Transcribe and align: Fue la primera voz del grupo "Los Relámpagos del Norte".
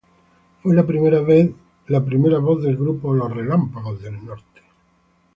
Fue 0.63 0.73
la 0.73 0.83
primera 0.87 1.19
voz 2.39 2.63
del 2.63 2.75
grupo 2.75 3.13
"Los 3.13 3.31
Relámpagos 3.35 4.01
del 4.01 4.25
Norte". 4.25 4.61